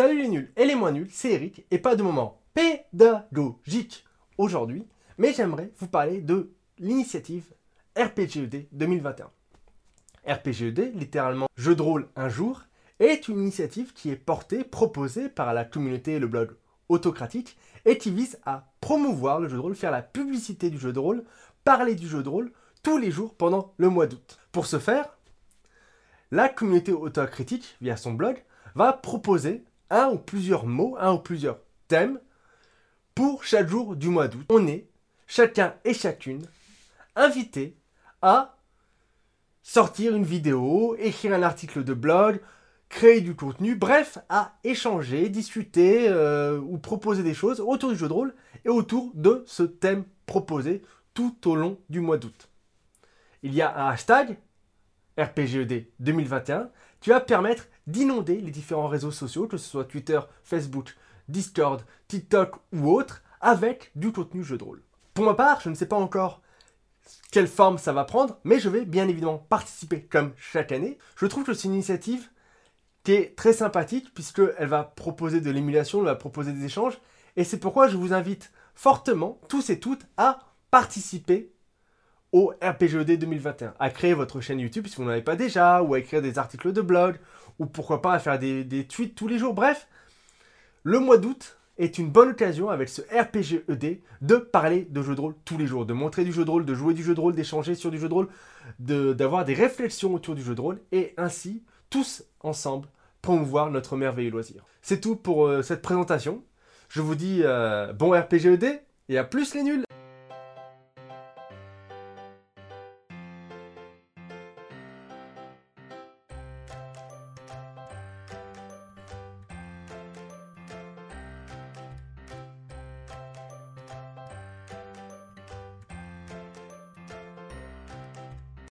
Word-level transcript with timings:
Salut 0.00 0.22
les 0.22 0.28
nuls 0.28 0.50
et 0.56 0.64
les 0.64 0.76
moins 0.76 0.92
nuls, 0.92 1.10
c'est 1.10 1.32
Eric 1.32 1.66
et 1.70 1.78
pas 1.78 1.94
de 1.94 2.02
moment 2.02 2.40
pédagogique 2.54 4.06
aujourd'hui, 4.38 4.86
mais 5.18 5.34
j'aimerais 5.34 5.72
vous 5.76 5.88
parler 5.88 6.22
de 6.22 6.54
l'initiative 6.78 7.44
RPGED 7.98 8.68
2021. 8.72 9.30
RPGED, 10.26 10.98
littéralement 10.98 11.48
jeu 11.54 11.74
de 11.74 11.82
rôle 11.82 12.08
un 12.16 12.30
jour, 12.30 12.62
est 12.98 13.28
une 13.28 13.42
initiative 13.42 13.92
qui 13.92 14.08
est 14.08 14.16
portée, 14.16 14.64
proposée 14.64 15.28
par 15.28 15.52
la 15.52 15.66
communauté 15.66 16.12
et 16.12 16.18
le 16.18 16.28
blog 16.28 16.56
autocratique 16.88 17.58
et 17.84 17.98
qui 17.98 18.10
vise 18.10 18.38
à 18.46 18.72
promouvoir 18.80 19.38
le 19.38 19.50
jeu 19.50 19.56
de 19.56 19.60
rôle, 19.60 19.74
faire 19.76 19.90
la 19.90 20.00
publicité 20.00 20.70
du 20.70 20.78
jeu 20.78 20.94
de 20.94 20.98
rôle, 20.98 21.24
parler 21.62 21.94
du 21.94 22.08
jeu 22.08 22.22
de 22.22 22.28
rôle 22.30 22.52
tous 22.82 22.96
les 22.96 23.10
jours 23.10 23.34
pendant 23.34 23.74
le 23.76 23.90
mois 23.90 24.06
d'août. 24.06 24.38
Pour 24.50 24.64
ce 24.64 24.78
faire, 24.78 25.18
la 26.30 26.48
communauté 26.48 26.90
autocritique, 26.90 27.76
via 27.82 27.98
son 27.98 28.14
blog, 28.14 28.42
va 28.74 28.94
proposer 28.94 29.64
un 29.90 30.08
ou 30.08 30.18
plusieurs 30.18 30.66
mots, 30.66 30.96
un 30.98 31.12
ou 31.12 31.18
plusieurs 31.18 31.58
thèmes 31.88 32.20
pour 33.14 33.44
chaque 33.44 33.68
jour 33.68 33.96
du 33.96 34.08
mois 34.08 34.28
d'août. 34.28 34.46
On 34.48 34.66
est, 34.66 34.88
chacun 35.26 35.74
et 35.84 35.94
chacune, 35.94 36.46
invités 37.16 37.76
à 38.22 38.56
sortir 39.62 40.16
une 40.16 40.24
vidéo, 40.24 40.96
écrire 40.98 41.34
un 41.34 41.42
article 41.42 41.84
de 41.84 41.94
blog, 41.94 42.40
créer 42.88 43.20
du 43.20 43.34
contenu, 43.34 43.76
bref, 43.76 44.18
à 44.28 44.58
échanger, 44.64 45.28
discuter 45.28 46.08
euh, 46.08 46.58
ou 46.58 46.78
proposer 46.78 47.22
des 47.22 47.34
choses 47.34 47.60
autour 47.60 47.90
du 47.90 47.96
jeu 47.96 48.08
de 48.08 48.12
rôle 48.12 48.34
et 48.64 48.68
autour 48.68 49.12
de 49.14 49.44
ce 49.46 49.62
thème 49.62 50.04
proposé 50.26 50.82
tout 51.14 51.48
au 51.48 51.54
long 51.54 51.78
du 51.88 52.00
mois 52.00 52.18
d'août. 52.18 52.48
Il 53.42 53.54
y 53.54 53.62
a 53.62 53.74
un 53.74 53.90
hashtag 53.90 54.36
RPGED 55.20 55.86
2021 56.00 56.70
qui 57.00 57.10
va 57.10 57.20
permettre 57.20 57.66
d'inonder 57.86 58.40
les 58.40 58.50
différents 58.50 58.88
réseaux 58.88 59.10
sociaux, 59.10 59.46
que 59.46 59.56
ce 59.56 59.68
soit 59.68 59.84
Twitter, 59.84 60.20
Facebook, 60.42 60.96
Discord, 61.28 61.82
TikTok 62.08 62.56
ou 62.72 62.90
autres, 62.90 63.22
avec 63.40 63.90
du 63.94 64.12
contenu 64.12 64.42
jeu 64.44 64.58
de 64.58 64.64
rôle. 64.64 64.82
Pour 65.14 65.24
ma 65.24 65.34
part, 65.34 65.60
je 65.60 65.70
ne 65.70 65.74
sais 65.74 65.86
pas 65.86 65.96
encore 65.96 66.42
quelle 67.32 67.48
forme 67.48 67.78
ça 67.78 67.92
va 67.92 68.04
prendre, 68.04 68.38
mais 68.44 68.60
je 68.60 68.68
vais 68.68 68.84
bien 68.84 69.08
évidemment 69.08 69.38
participer 69.38 70.02
comme 70.02 70.32
chaque 70.36 70.72
année. 70.72 70.98
Je 71.16 71.26
trouve 71.26 71.44
que 71.44 71.54
c'est 71.54 71.68
une 71.68 71.74
initiative 71.74 72.30
qui 73.02 73.12
est 73.12 73.36
très 73.36 73.52
sympathique 73.52 74.12
puisqu'elle 74.14 74.68
va 74.68 74.84
proposer 74.84 75.40
de 75.40 75.50
l'émulation, 75.50 76.00
elle 76.00 76.06
va 76.06 76.16
proposer 76.16 76.52
des 76.52 76.64
échanges, 76.64 76.98
et 77.36 77.44
c'est 77.44 77.58
pourquoi 77.58 77.88
je 77.88 77.96
vous 77.96 78.12
invite 78.12 78.52
fortement, 78.74 79.40
tous 79.48 79.70
et 79.70 79.80
toutes, 79.80 80.06
à 80.16 80.40
participer 80.70 81.52
au 82.32 82.52
RPGED 82.62 83.18
2021, 83.18 83.74
à 83.78 83.90
créer 83.90 84.14
votre 84.14 84.40
chaîne 84.40 84.60
YouTube 84.60 84.86
si 84.86 84.96
vous 84.96 85.04
n'en 85.04 85.10
avez 85.10 85.22
pas 85.22 85.36
déjà, 85.36 85.82
ou 85.82 85.94
à 85.94 85.98
écrire 85.98 86.22
des 86.22 86.38
articles 86.38 86.72
de 86.72 86.80
blog, 86.80 87.16
ou 87.58 87.66
pourquoi 87.66 88.02
pas 88.02 88.12
à 88.12 88.18
faire 88.18 88.38
des, 88.38 88.86
tweets 88.88 89.14
tous 89.14 89.28
les 89.28 89.38
jours. 89.38 89.54
Bref, 89.54 89.88
le 90.84 90.98
mois 91.00 91.18
d'août 91.18 91.58
est 91.78 91.98
une 91.98 92.10
bonne 92.10 92.30
occasion 92.30 92.68
avec 92.68 92.88
ce 92.88 93.02
RPGED 93.12 94.00
de 94.20 94.36
parler 94.36 94.86
de 94.90 95.02
jeux 95.02 95.14
de 95.14 95.20
rôle 95.20 95.34
tous 95.44 95.58
les 95.58 95.66
jours, 95.66 95.86
de 95.86 95.92
montrer 95.92 96.24
du 96.24 96.32
jeu 96.32 96.44
de 96.44 96.50
rôle, 96.50 96.64
de 96.64 96.74
jouer 96.74 96.94
du 96.94 97.02
jeu 97.02 97.14
de 97.14 97.20
rôle, 97.20 97.34
d'échanger 97.34 97.74
sur 97.74 97.90
du 97.90 97.98
jeu 97.98 98.08
de 98.08 98.14
rôle, 98.14 98.28
d'avoir 98.78 99.44
des 99.44 99.54
réflexions 99.54 100.14
autour 100.14 100.34
du 100.34 100.42
jeu 100.42 100.54
de 100.54 100.60
rôle, 100.60 100.80
et 100.92 101.14
ainsi, 101.16 101.62
tous 101.88 102.24
ensemble, 102.40 102.88
promouvoir 103.22 103.70
notre 103.70 103.96
merveilleux 103.96 104.30
loisir. 104.30 104.64
C'est 104.82 105.00
tout 105.00 105.16
pour 105.16 105.46
euh, 105.46 105.62
cette 105.62 105.82
présentation. 105.82 106.42
Je 106.88 107.02
vous 107.02 107.14
dis 107.14 107.40
euh, 107.44 107.92
bon 107.92 108.18
RPGED 108.18 108.82
et 109.08 109.18
à 109.18 109.24
plus 109.24 109.54
les 109.54 109.62
nuls 109.62 109.84